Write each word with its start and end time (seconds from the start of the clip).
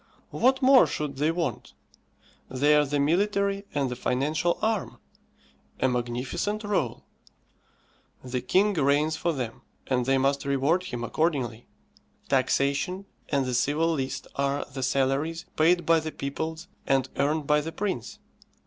What 0.31 0.63
more 0.63 0.87
should 0.87 1.17
they 1.17 1.29
want? 1.29 1.73
They 2.49 2.75
are 2.75 2.87
the 2.87 2.99
military 2.99 3.65
and 3.71 3.91
the 3.91 3.95
financial 3.95 4.57
arm. 4.59 4.97
A 5.79 5.87
magnificent 5.87 6.63
rôle. 6.63 7.03
The 8.23 8.41
king 8.41 8.73
reigns 8.73 9.15
for 9.15 9.31
them, 9.31 9.61
and 9.85 10.07
they 10.07 10.17
must 10.17 10.43
reward 10.43 10.85
him 10.85 11.03
accordingly. 11.03 11.67
Taxation 12.29 13.05
and 13.29 13.45
the 13.45 13.53
civil 13.53 13.93
list 13.93 14.25
are 14.37 14.65
the 14.73 14.81
salaries 14.81 15.45
paid 15.55 15.85
by 15.85 15.99
the 15.99 16.11
peoples 16.11 16.67
and 16.87 17.07
earned 17.17 17.45
by 17.45 17.61
the 17.61 17.71
prince. 17.71 18.17